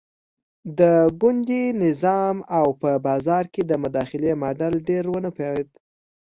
ګوندي 1.19 1.63
نظام 1.83 2.37
او 2.57 2.65
په 2.81 2.89
بازار 3.07 3.43
کې 3.53 3.61
د 3.65 3.71
مداخلې 3.83 4.31
ماډل 4.41 4.73
ډېر 4.89 5.03
ونه 5.11 5.29
پایېد. 5.37 5.69